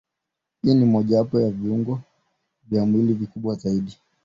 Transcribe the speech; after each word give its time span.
Ini 0.63 0.73
ni 0.75 0.85
mojawapo 0.85 1.37
wa 1.37 1.51
viungo 1.51 1.99
vya 2.71 2.85
mwili 2.85 3.13
vikubwa 3.13 3.55
zaidi. 3.55 3.97